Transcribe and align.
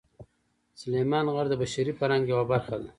سلیمان 0.81 1.25
غر 1.33 1.45
د 1.49 1.53
بشري 1.61 1.93
فرهنګ 1.99 2.25
یوه 2.31 2.45
برخه 2.51 2.75
ده. 2.81 2.89